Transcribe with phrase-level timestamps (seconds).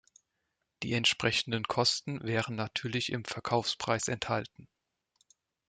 [0.81, 4.67] Die entsprechenden Kosten wären natürlich im Verkaufspreis enthalten.